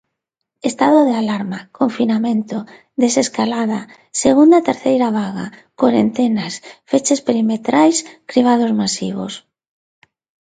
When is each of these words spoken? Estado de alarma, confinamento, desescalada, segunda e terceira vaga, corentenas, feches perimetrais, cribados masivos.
Estado 0.69 0.99
de 1.09 1.13
alarma, 1.23 1.59
confinamento, 1.79 2.57
desescalada, 3.03 3.79
segunda 4.23 4.55
e 4.59 4.65
terceira 4.69 5.07
vaga, 5.19 5.45
corentenas, 5.81 6.53
feches 6.91 7.19
perimetrais, 7.27 7.97
cribados 8.31 8.71
masivos. 8.81 9.33